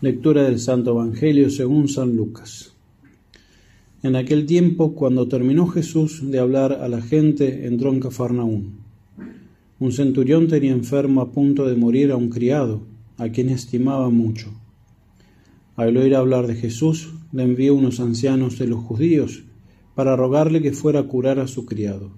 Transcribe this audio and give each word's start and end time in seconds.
Lectura 0.00 0.44
del 0.44 0.60
Santo 0.60 0.92
Evangelio 0.92 1.50
según 1.50 1.88
San 1.88 2.14
Lucas. 2.14 2.72
En 4.04 4.14
aquel 4.14 4.46
tiempo, 4.46 4.94
cuando 4.94 5.26
terminó 5.26 5.66
Jesús 5.66 6.20
de 6.22 6.38
hablar 6.38 6.72
a 6.72 6.86
la 6.86 7.02
gente, 7.02 7.66
entró 7.66 7.90
en 7.90 7.98
Cafarnaún. 7.98 8.76
Un 9.80 9.90
centurión 9.90 10.46
tenía 10.46 10.70
enfermo 10.70 11.20
a 11.20 11.32
punto 11.32 11.66
de 11.66 11.74
morir 11.74 12.12
a 12.12 12.16
un 12.16 12.28
criado, 12.28 12.82
a 13.16 13.30
quien 13.30 13.48
estimaba 13.48 14.08
mucho. 14.08 14.50
Al 15.74 15.96
oír 15.96 16.14
hablar 16.14 16.46
de 16.46 16.54
Jesús, 16.54 17.12
le 17.32 17.42
envió 17.42 17.74
unos 17.74 17.98
ancianos 17.98 18.56
de 18.56 18.68
los 18.68 18.78
judíos 18.78 19.42
para 19.96 20.14
rogarle 20.14 20.62
que 20.62 20.70
fuera 20.70 21.00
a 21.00 21.08
curar 21.08 21.40
a 21.40 21.48
su 21.48 21.66
criado. 21.66 22.12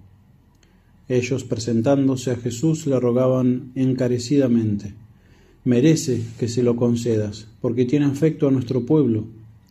Ellos, 1.08 1.44
presentándose 1.44 2.30
a 2.30 2.36
Jesús, 2.36 2.86
le 2.86 3.00
rogaban 3.00 3.72
encarecidamente 3.74 4.92
merece 5.64 6.22
que 6.38 6.48
se 6.48 6.62
lo 6.62 6.76
concedas, 6.76 7.46
porque 7.60 7.84
tiene 7.84 8.06
afecto 8.06 8.48
a 8.48 8.50
nuestro 8.50 8.86
pueblo 8.86 9.24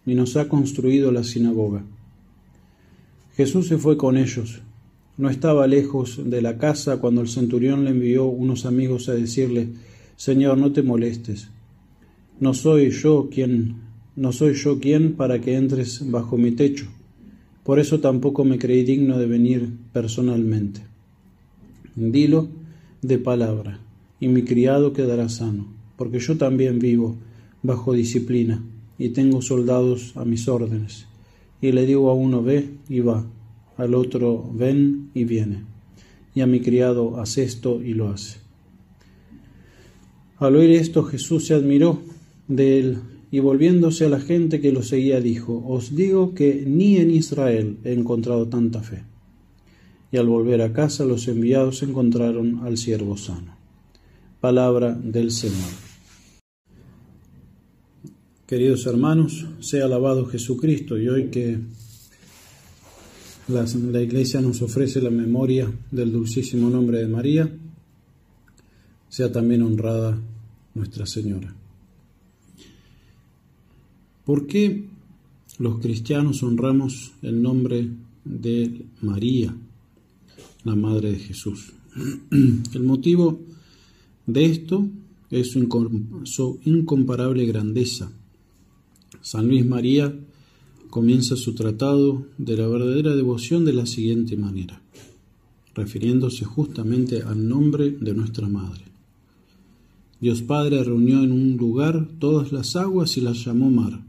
y 0.06 0.14
nos 0.14 0.38
ha 0.38 0.48
construido 0.48 1.12
la 1.12 1.24
sinagoga. 1.24 1.84
Jesús 3.36 3.68
se 3.68 3.78
fue 3.78 3.98
con 3.98 4.18
ellos. 4.18 4.62
No 5.18 5.30
estaba 5.30 5.68
lejos 5.68 6.22
de 6.24 6.42
la 6.42 6.58
casa 6.58 6.98
cuando 6.98 7.22
el 7.22 7.28
centurión 7.28 7.84
le 7.84 7.92
envió 7.92 8.26
unos 8.26 8.66
amigos 8.66 9.10
a 9.10 9.14
decirle, 9.14 9.70
Señor, 10.16 10.58
no 10.58 10.72
te 10.72 10.84
molestes. 10.84 11.50
No 12.40 12.54
soy 12.54 12.92
yo 12.92 13.30
quien, 13.30 13.76
no 14.16 14.32
soy 14.32 14.54
yo 14.54 14.80
quien 14.80 15.14
para 15.14 15.42
que 15.42 15.56
entres 15.56 16.10
bajo 16.10 16.38
mi 16.38 16.52
techo. 16.52 16.88
Por 17.64 17.80
eso 17.80 18.00
tampoco 18.00 18.46
me 18.46 18.58
creí 18.58 18.84
digno 18.84 19.18
de 19.18 19.26
venir 19.26 19.70
personalmente. 19.92 20.82
Dilo 21.96 22.48
de 23.02 23.18
palabra, 23.18 23.80
y 24.20 24.28
mi 24.28 24.44
criado 24.44 24.94
quedará 24.94 25.28
sano 25.28 25.79
porque 26.00 26.20
yo 26.20 26.38
también 26.38 26.80
vivo 26.80 27.18
bajo 27.62 27.92
disciplina 27.92 28.64
y 28.98 29.10
tengo 29.10 29.42
soldados 29.42 30.14
a 30.16 30.24
mis 30.24 30.48
órdenes. 30.48 31.08
Y 31.62 31.74
le 31.74 31.86
digo 31.86 32.10
a 32.10 32.14
uno 32.14 32.42
ve 32.42 32.70
y 32.88 33.02
va, 33.02 33.26
al 33.76 33.94
otro 33.94 34.50
ven 34.54 35.10
y 35.14 35.26
viene, 35.26 35.66
y 36.34 36.40
a 36.40 36.48
mi 36.48 36.62
criado 36.62 37.20
haz 37.20 37.38
esto 37.38 37.84
y 37.84 37.96
lo 37.96 38.08
hace. 38.08 38.38
Al 40.38 40.56
oír 40.56 40.72
esto 40.72 41.04
Jesús 41.04 41.48
se 41.48 41.54
admiró 41.54 42.00
de 42.48 42.80
él 42.80 42.98
y 43.30 43.40
volviéndose 43.40 44.06
a 44.06 44.10
la 44.10 44.22
gente 44.22 44.62
que 44.62 44.72
lo 44.72 44.84
seguía 44.84 45.20
dijo, 45.20 45.66
Os 45.68 45.98
digo 45.98 46.34
que 46.34 46.64
ni 46.66 46.96
en 46.96 47.12
Israel 47.12 47.76
he 47.84 47.92
encontrado 47.92 48.48
tanta 48.48 48.82
fe. 48.84 49.04
Y 50.14 50.18
al 50.18 50.28
volver 50.28 50.62
a 50.62 50.72
casa 50.72 51.04
los 51.04 51.28
enviados 51.28 51.84
encontraron 51.84 52.62
al 52.64 52.78
siervo 52.78 53.18
sano. 53.18 53.58
Palabra 54.40 54.94
del 54.94 55.32
Señor. 55.32 55.89
Queridos 58.50 58.88
hermanos, 58.88 59.46
sea 59.60 59.86
alabado 59.86 60.26
Jesucristo 60.26 60.98
y 60.98 61.08
hoy 61.08 61.28
que 61.28 61.60
la, 63.48 64.02
Iglesia 64.02 64.42
nos 64.42 64.64
ofrece 64.64 65.00
la 65.04 65.12
memoria 65.12 65.72
del 65.92 66.12
dulcísimo 66.12 66.68
nombre 66.68 66.98
de 66.98 67.08
María, 67.08 67.56
sea 69.08 69.32
también 69.32 69.62
honrada 69.62 70.20
Nuestra 70.74 71.06
Señora. 71.06 71.54
¿Por 74.26 74.48
qué 74.48 74.84
los 75.60 75.78
cristianos 75.78 76.42
honramos 76.42 77.12
el 77.22 77.44
nombre 77.44 77.88
de 78.26 78.84
María, 79.04 79.56
la 80.64 80.76
Madre 80.76 81.12
de 81.12 81.20
Jesús? 81.20 81.74
El 82.74 82.82
motivo 82.82 83.42
de 84.26 84.46
esto 84.46 84.90
es 85.30 85.52
su 85.52 86.60
incomparable 86.66 87.46
grandeza 87.46 88.12
San 89.22 89.48
Luis 89.48 89.66
María 89.66 90.14
comienza 90.90 91.36
su 91.36 91.54
tratado 91.54 92.26
de 92.38 92.58
la 92.58 92.68
verdadera 92.68 93.16
devoción 93.16 93.66
de 93.66 93.74
la 93.74 93.86
siguiente 93.86 94.38
manera, 94.38 94.82
refiriéndose 95.76 96.46
justamente 96.46 97.22
al 97.22 97.48
nombre 97.48 97.92
de 97.92 98.14
nuestra 98.14 98.48
Madre. 98.48 98.86
Dios 100.20 100.42
Padre 100.42 100.84
reunió 100.84 101.24
en 101.24 101.32
un 101.32 101.58
lugar 101.58 102.08
todas 102.20 102.52
las 102.52 102.76
aguas 102.76 103.16
y 103.18 103.22
las 103.22 103.46
llamó 103.46 103.70
mar. 103.70 104.04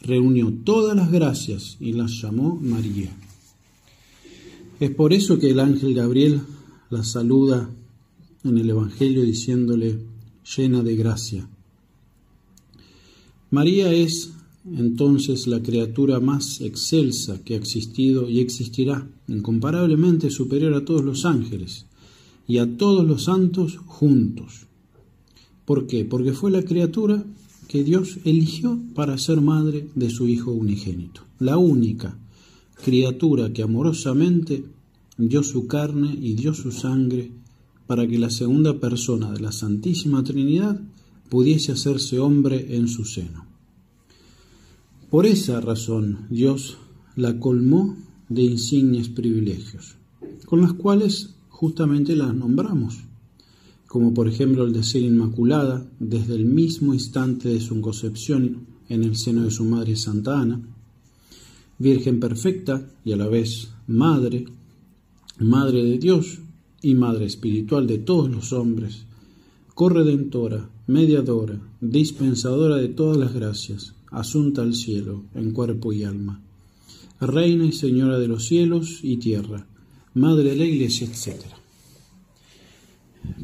Reunió 0.00 0.52
todas 0.64 0.96
las 0.96 1.10
gracias 1.10 1.76
y 1.80 1.92
las 1.92 2.20
llamó 2.20 2.56
María. 2.56 3.10
Es 4.78 4.90
por 4.90 5.12
eso 5.12 5.38
que 5.38 5.50
el 5.50 5.60
ángel 5.60 5.94
Gabriel 5.94 6.40
la 6.90 7.02
saluda 7.02 7.70
en 8.44 8.58
el 8.58 8.68
Evangelio 8.68 9.22
diciéndole 9.22 9.98
llena 10.56 10.82
de 10.82 10.96
gracia 10.96 11.48
María 13.52 13.92
es 13.92 14.32
entonces 14.64 15.46
la 15.46 15.62
criatura 15.62 16.20
más 16.20 16.62
excelsa 16.62 17.44
que 17.44 17.52
ha 17.52 17.58
existido 17.58 18.26
y 18.26 18.40
existirá, 18.40 19.06
incomparablemente 19.28 20.30
superior 20.30 20.72
a 20.72 20.86
todos 20.86 21.04
los 21.04 21.26
ángeles 21.26 21.84
y 22.48 22.56
a 22.56 22.78
todos 22.78 23.06
los 23.06 23.24
santos 23.24 23.76
juntos. 23.76 24.68
¿Por 25.66 25.86
qué? 25.86 26.06
Porque 26.06 26.32
fue 26.32 26.50
la 26.50 26.62
criatura 26.62 27.26
que 27.68 27.84
Dios 27.84 28.20
eligió 28.24 28.80
para 28.94 29.18
ser 29.18 29.42
madre 29.42 29.86
de 29.94 30.08
su 30.08 30.28
Hijo 30.28 30.52
unigénito, 30.52 31.20
la 31.38 31.58
única 31.58 32.16
criatura 32.82 33.52
que 33.52 33.60
amorosamente 33.60 34.64
dio 35.18 35.42
su 35.42 35.66
carne 35.66 36.16
y 36.18 36.32
dio 36.32 36.54
su 36.54 36.72
sangre 36.72 37.32
para 37.86 38.08
que 38.08 38.18
la 38.18 38.30
segunda 38.30 38.80
persona 38.80 39.30
de 39.30 39.40
la 39.40 39.52
Santísima 39.52 40.24
Trinidad 40.24 40.80
pudiese 41.32 41.72
hacerse 41.72 42.18
hombre 42.18 42.76
en 42.76 42.88
su 42.88 43.06
seno. 43.06 43.46
Por 45.08 45.24
esa 45.24 45.62
razón 45.62 46.26
Dios 46.28 46.76
la 47.16 47.40
colmó 47.40 47.96
de 48.28 48.42
insignes 48.42 49.08
privilegios, 49.08 49.96
con 50.44 50.60
los 50.60 50.74
cuales 50.74 51.30
justamente 51.48 52.16
la 52.16 52.30
nombramos, 52.34 52.98
como 53.86 54.12
por 54.12 54.28
ejemplo 54.28 54.64
el 54.64 54.74
de 54.74 54.82
ser 54.82 55.04
inmaculada 55.04 55.90
desde 55.98 56.34
el 56.34 56.44
mismo 56.44 56.92
instante 56.92 57.48
de 57.48 57.62
su 57.62 57.80
concepción 57.80 58.66
en 58.90 59.02
el 59.02 59.16
seno 59.16 59.44
de 59.44 59.50
su 59.50 59.64
madre 59.64 59.96
Santa 59.96 60.38
Ana, 60.38 60.60
Virgen 61.78 62.20
perfecta 62.20 62.90
y 63.06 63.12
a 63.12 63.16
la 63.16 63.28
vez 63.28 63.70
Madre, 63.86 64.44
Madre 65.38 65.82
de 65.82 65.96
Dios 65.96 66.40
y 66.82 66.94
Madre 66.94 67.24
espiritual 67.24 67.86
de 67.86 67.96
todos 67.96 68.30
los 68.30 68.52
hombres, 68.52 69.06
corredentora, 69.74 70.68
mediadora, 70.86 71.60
dispensadora 71.80 72.76
de 72.76 72.88
todas 72.88 73.16
las 73.16 73.32
gracias, 73.32 73.94
asunta 74.10 74.62
al 74.62 74.74
cielo, 74.74 75.24
en 75.34 75.52
cuerpo 75.52 75.92
y 75.92 76.04
alma, 76.04 76.42
reina 77.20 77.64
y 77.64 77.72
señora 77.72 78.18
de 78.18 78.28
los 78.28 78.44
cielos 78.46 79.00
y 79.02 79.16
tierra, 79.16 79.66
madre 80.14 80.50
de 80.50 80.56
la 80.56 80.64
iglesia, 80.64 81.06
etc. 81.06 81.40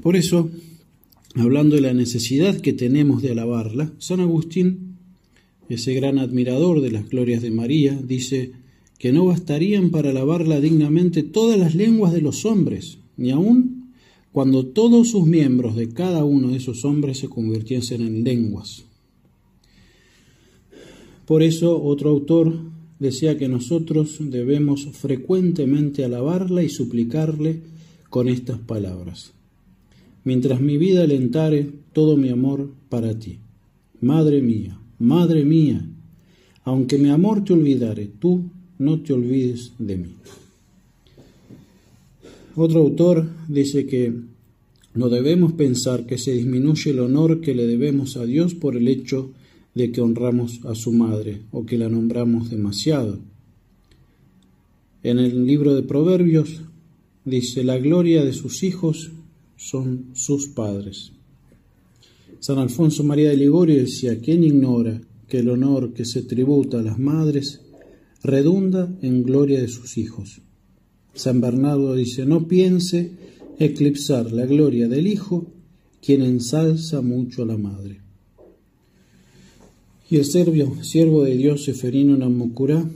Por 0.03 0.17
eso, 0.17 0.51
hablando 1.35 1.77
de 1.77 1.83
la 1.83 1.95
necesidad 1.95 2.61
que 2.61 2.73
tenemos 2.73 3.23
de 3.23 3.31
alabarla, 3.31 3.93
San 3.99 4.21
Agustín, 4.21 4.97
ese 5.69 5.95
gran 5.95 6.19
admirador 6.19 6.81
de 6.81 6.91
las 6.91 7.09
glorias 7.09 7.43
de 7.43 7.51
María, 7.51 7.99
dice 8.03 8.53
que 8.99 9.13
no 9.13 9.27
bastarían 9.27 9.91
para 9.91 10.11
alabarla 10.11 10.61
dignamente 10.61 11.23
todas 11.23 11.59
las 11.59 11.75
lenguas 11.75 12.13
de 12.13 12.21
los 12.21 12.45
hombres, 12.45 12.99
ni 13.17 13.31
aun 13.31 13.78
cuando 14.33 14.67
todos 14.67 15.11
sus 15.11 15.27
miembros 15.27 15.77
de 15.77 15.89
cada 15.89 16.25
uno 16.25 16.49
de 16.49 16.59
esos 16.59 16.85
hombres 16.85 17.19
se 17.19 17.29
convirtiesen 17.29 18.03
en 18.03 18.25
lenguas. 18.25 18.85
Por 21.27 21.43
eso 21.43 21.83
otro 21.83 22.11
autor 22.11 22.55
decía 22.99 23.37
que 23.37 23.49
nosotros 23.49 24.17
debemos 24.19 24.87
frecuentemente 24.93 26.05
alabarla 26.05 26.63
y 26.63 26.69
suplicarle 26.69 27.61
con 28.09 28.29
estas 28.29 28.59
palabras. 28.59 29.33
Mientras 30.25 30.61
mi 30.61 30.77
vida 30.77 31.03
alentare 31.03 31.71
todo 31.93 32.17
mi 32.17 32.29
amor 32.29 32.71
para 32.89 33.19
ti. 33.19 33.39
Madre 34.01 34.41
mía, 34.43 34.79
madre 34.99 35.45
mía, 35.45 35.87
aunque 36.65 36.99
mi 36.99 37.09
amor 37.09 37.45
te 37.45 37.53
olvidare, 37.53 38.07
tú 38.19 38.51
no 38.79 39.01
te 39.01 39.13
olvides 39.13 39.73
de 39.79 39.97
mí. 39.97 40.15
Otro 42.61 42.81
autor 42.81 43.29
dice 43.47 43.87
que 43.87 44.13
no 44.93 45.09
debemos 45.09 45.53
pensar 45.53 46.07
que 46.07 46.19
se 46.19 46.33
disminuye 46.33 46.91
el 46.91 46.99
honor 46.99 47.41
que 47.41 47.55
le 47.55 47.69
debemos 47.69 48.17
a 48.17 48.25
Dios 48.25 48.55
por 48.55 48.77
el 48.77 48.89
hecho 48.89 49.31
de 49.77 49.93
que 49.93 50.01
honramos 50.01 50.65
a 50.65 50.75
su 50.75 50.91
madre 50.91 51.43
o 51.53 51.65
que 51.65 51.79
la 51.79 51.89
nombramos 51.89 52.51
demasiado. 52.51 53.21
En 55.05 55.21
el 55.21 55.47
libro 55.47 55.77
de 55.77 55.85
Proverbios 55.85 56.63
dice, 57.25 57.63
la 57.63 57.79
gloria 57.79 58.25
de 58.25 58.33
sus 58.33 58.65
hijos 58.65 59.13
son 59.57 60.07
sus 60.15 60.49
padres. 60.49 61.13
San 62.41 62.59
Alfonso 62.59 63.05
María 63.05 63.31
de 63.31 63.37
Ligorio 63.37 63.77
decía, 63.77 64.19
¿quién 64.19 64.43
ignora 64.43 65.01
que 65.29 65.39
el 65.39 65.51
honor 65.51 65.93
que 65.93 66.05
se 66.05 66.23
tributa 66.23 66.81
a 66.81 66.83
las 66.83 66.99
madres 66.99 67.61
redunda 68.25 68.93
en 69.01 69.23
gloria 69.23 69.61
de 69.61 69.69
sus 69.69 69.97
hijos? 69.97 70.43
San 71.19 71.41
Bernardo 71.41 71.95
dice, 71.95 72.25
no 72.25 72.47
piense 72.47 73.11
eclipsar 73.59 74.33
la 74.33 74.47
gloria 74.47 74.89
del 74.89 75.09
Hijo, 75.09 75.47
quien 76.01 76.23
ensalza 76.23 77.03
mucho 77.03 77.43
a 77.43 77.47
la 77.47 77.59
Madre. 77.59 78.01
Y 80.09 80.17
el 80.17 80.25
serbio, 80.25 80.83
siervo 80.83 81.25
de 81.25 81.37
Dios 81.37 81.65
Seferino 81.65 82.17
Namucurá 82.17 82.89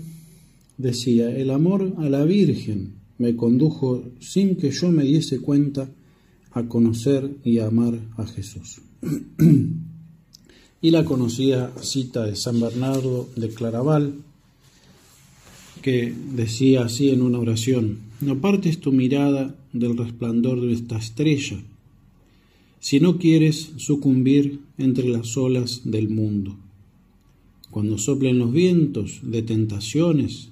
decía, 0.79 1.35
el 1.37 1.51
amor 1.51 1.95
a 1.99 2.09
la 2.09 2.25
Virgen 2.25 2.95
me 3.19 3.35
condujo 3.35 4.05
sin 4.21 4.57
que 4.57 4.71
yo 4.71 4.91
me 4.93 5.05
diese 5.05 5.41
cuenta 5.41 5.91
a 6.53 6.63
conocer 6.69 7.29
y 7.45 7.59
a 7.59 7.67
amar 7.67 7.99
a 8.17 8.27
Jesús. 8.27 8.83
y 10.81 10.91
la 10.91 11.05
conocida 11.05 11.73
cita 11.83 12.25
de 12.25 12.37
San 12.37 12.61
Bernardo 12.61 13.29
de 13.37 13.49
Claraval, 13.49 14.15
que 15.83 16.15
decía 16.35 16.85
así 16.85 17.11
en 17.11 17.21
una 17.21 17.39
oración, 17.39 17.99
no 18.21 18.41
partes 18.41 18.79
tu 18.79 18.93
mirada 18.93 19.55
del 19.73 19.97
resplandor 19.99 20.61
de 20.61 20.73
esta 20.73 20.97
estrella, 20.97 21.59
si 22.81 23.01
no 23.01 23.19
quieres 23.19 23.73
sucumbir 23.77 24.61
entre 24.79 25.09
las 25.09 25.37
olas 25.37 25.83
del 25.85 26.09
mundo. 26.09 26.57
Cuando 27.71 27.99
soplen 27.99 28.39
los 28.39 28.53
vientos 28.53 29.21
de 29.23 29.43
tentaciones 29.43 30.51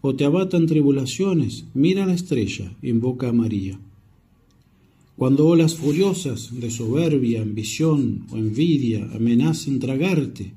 o 0.00 0.14
te 0.14 0.24
abatan 0.24 0.66
tribulaciones, 0.66 1.64
mira 1.74 2.06
la 2.06 2.14
estrella, 2.14 2.76
invoca 2.82 3.28
a 3.28 3.32
María. 3.32 3.78
Cuando 5.16 5.46
olas 5.46 5.74
furiosas 5.74 6.58
de 6.58 6.70
soberbia, 6.70 7.42
ambición 7.42 8.26
o 8.30 8.38
envidia 8.38 9.06
amenacen 9.14 9.78
tragarte, 9.78 10.54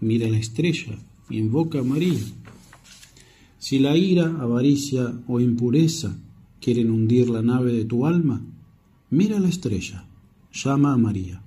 mira 0.00 0.28
la 0.30 0.38
estrella, 0.38 0.98
invoca 1.30 1.80
a 1.80 1.82
María. 1.82 2.20
Si 3.68 3.78
la 3.78 3.98
ira, 3.98 4.34
avaricia 4.40 5.12
o 5.26 5.40
impureza 5.40 6.16
quieren 6.58 6.90
hundir 6.90 7.28
la 7.28 7.42
nave 7.42 7.70
de 7.74 7.84
tu 7.84 8.06
alma, 8.06 8.40
mira 9.10 9.38
la 9.38 9.50
estrella, 9.50 10.06
llama 10.50 10.94
a 10.94 10.96
María. 10.96 11.42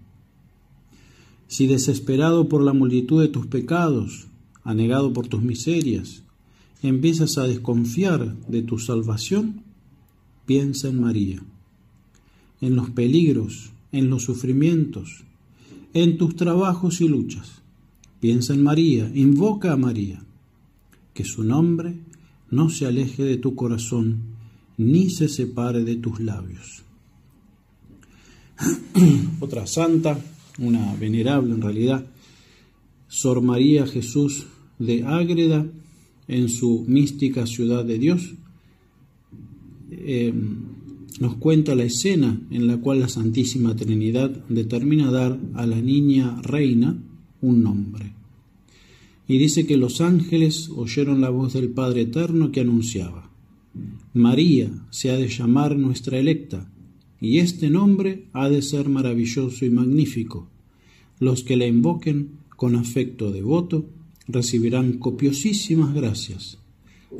Si 1.47 1.65
desesperado 1.65 2.47
por 2.47 2.61
la 2.61 2.73
multitud 2.73 3.23
de 3.23 3.27
tus 3.27 3.47
pecados, 3.47 4.27
anegado 4.63 5.13
por 5.13 5.29
tus 5.29 5.41
miserias, 5.41 6.21
empiezas 6.83 7.39
a 7.39 7.47
desconfiar 7.47 8.37
de 8.47 8.61
tu 8.61 8.77
salvación, 8.77 9.63
piensa 10.45 10.89
en 10.89 11.01
María, 11.01 11.41
en 12.61 12.75
los 12.75 12.91
peligros, 12.91 13.71
en 13.91 14.11
los 14.11 14.25
sufrimientos, 14.25 15.23
en 15.95 16.19
tus 16.19 16.35
trabajos 16.35 17.01
y 17.01 17.07
luchas. 17.07 17.63
Piensa 18.19 18.53
en 18.53 18.61
María, 18.61 19.11
invoca 19.15 19.73
a 19.73 19.75
María, 19.75 20.23
que 21.15 21.25
su 21.25 21.43
nombre 21.43 22.10
no 22.51 22.69
se 22.69 22.85
aleje 22.85 23.23
de 23.23 23.37
tu 23.37 23.55
corazón 23.55 24.19
ni 24.77 25.09
se 25.09 25.27
separe 25.27 25.83
de 25.83 25.95
tus 25.95 26.19
labios. 26.19 26.83
Otra 29.39 29.65
santa, 29.67 30.19
una 30.59 30.93
venerable 30.95 31.53
en 31.53 31.61
realidad, 31.61 32.05
Sor 33.07 33.41
María 33.41 33.87
Jesús 33.87 34.45
de 34.79 35.03
Ágreda, 35.05 35.65
en 36.27 36.47
su 36.47 36.85
mística 36.87 37.45
ciudad 37.45 37.83
de 37.83 37.99
Dios, 37.99 38.33
eh, 39.91 40.33
nos 41.19 41.35
cuenta 41.35 41.75
la 41.75 41.83
escena 41.83 42.39
en 42.49 42.67
la 42.67 42.77
cual 42.77 43.01
la 43.01 43.09
Santísima 43.09 43.75
Trinidad 43.75 44.29
determina 44.47 45.11
dar 45.11 45.37
a 45.53 45.67
la 45.67 45.81
niña 45.81 46.41
reina 46.41 46.97
un 47.41 47.61
nombre. 47.61 48.20
Y 49.27 49.37
dice 49.37 49.65
que 49.65 49.77
los 49.77 50.01
ángeles 50.01 50.69
oyeron 50.69 51.21
la 51.21 51.29
voz 51.29 51.53
del 51.53 51.69
Padre 51.69 52.01
Eterno 52.01 52.51
que 52.51 52.61
anunciaba, 52.61 53.31
María 54.13 54.69
se 54.89 55.09
ha 55.09 55.15
de 55.15 55.29
llamar 55.29 55.77
nuestra 55.77 56.19
electa, 56.19 56.69
y 57.21 57.37
este 57.37 57.69
nombre 57.69 58.25
ha 58.33 58.49
de 58.49 58.61
ser 58.61 58.89
maravilloso 58.89 59.63
y 59.63 59.69
magnífico. 59.69 60.49
Los 61.19 61.43
que 61.43 61.55
la 61.55 61.67
invoquen 61.67 62.31
con 62.57 62.75
afecto 62.75 63.31
devoto 63.31 63.85
recibirán 64.27 64.97
copiosísimas 64.97 65.93
gracias. 65.93 66.57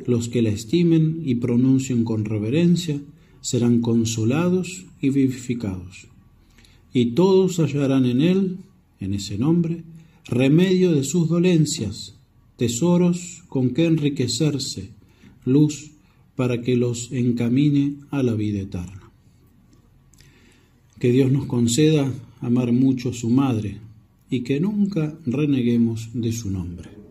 Los 0.06 0.28
que 0.28 0.42
la 0.42 0.50
estimen 0.50 1.22
y 1.24 1.36
pronuncien 1.36 2.04
con 2.04 2.24
reverencia 2.24 3.00
serán 3.40 3.80
consolados 3.80 4.86
y 5.00 5.10
vivificados. 5.10 6.08
Y 6.92 7.12
todos 7.12 7.58
hallarán 7.58 8.04
en 8.04 8.20
él, 8.20 8.58
en 9.00 9.14
ese 9.14 9.38
nombre, 9.38 9.84
remedio 10.24 10.92
de 10.92 11.04
sus 11.04 11.28
dolencias, 11.28 12.14
tesoros 12.56 13.42
con 13.48 13.70
que 13.70 13.86
enriquecerse, 13.86 14.90
luz 15.44 15.92
para 16.36 16.62
que 16.62 16.76
los 16.76 17.10
encamine 17.12 17.96
a 18.10 18.22
la 18.22 18.34
vida 18.34 18.60
eterna. 18.60 19.10
Que 20.98 21.10
Dios 21.10 21.32
nos 21.32 21.46
conceda 21.46 22.12
amar 22.40 22.72
mucho 22.72 23.10
a 23.10 23.14
su 23.14 23.28
Madre 23.28 23.78
y 24.30 24.40
que 24.40 24.60
nunca 24.60 25.18
reneguemos 25.26 26.10
de 26.14 26.32
su 26.32 26.50
nombre. 26.50 27.01